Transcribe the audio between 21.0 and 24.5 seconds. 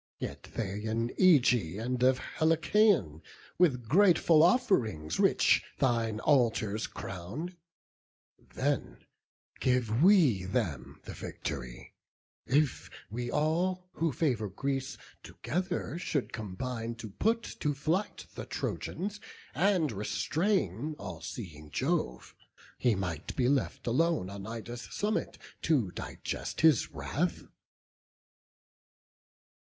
seeing Jove, he might be left alone, On